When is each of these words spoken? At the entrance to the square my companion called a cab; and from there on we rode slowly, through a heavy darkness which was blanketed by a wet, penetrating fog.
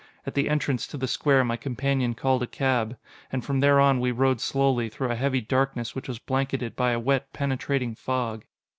At 0.25 0.33
the 0.33 0.49
entrance 0.49 0.87
to 0.87 0.97
the 0.97 1.07
square 1.07 1.43
my 1.45 1.55
companion 1.57 2.15
called 2.15 2.41
a 2.41 2.47
cab; 2.47 2.97
and 3.31 3.45
from 3.45 3.59
there 3.59 3.79
on 3.79 3.99
we 3.99 4.11
rode 4.11 4.41
slowly, 4.41 4.89
through 4.89 5.11
a 5.11 5.15
heavy 5.15 5.41
darkness 5.41 5.93
which 5.93 6.07
was 6.07 6.17
blanketed 6.17 6.75
by 6.75 6.89
a 6.89 6.99
wet, 6.99 7.31
penetrating 7.33 7.93
fog. 7.93 8.45